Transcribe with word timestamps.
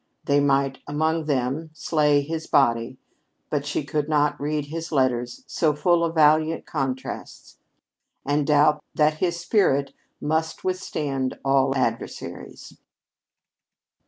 They 0.23 0.39
might, 0.39 0.79
among 0.87 1.25
them, 1.25 1.69
slay 1.73 2.21
his 2.23 2.47
body, 2.47 2.97
but 3.51 3.67
she 3.67 3.83
could 3.83 4.09
not 4.09 4.41
read 4.41 4.65
his 4.65 4.91
letters, 4.91 5.43
so 5.45 5.75
full 5.75 6.03
of 6.03 6.15
valiant 6.15 6.65
contrasts, 6.65 7.59
and 8.25 8.47
doubt 8.47 8.83
that 8.95 9.19
his 9.19 9.39
spirit 9.39 9.93
must 10.19 10.63
withstand 10.63 11.37
all 11.45 11.75
adversaries. 11.77 12.79